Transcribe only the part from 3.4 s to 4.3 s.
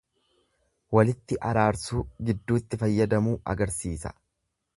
agarsiisa.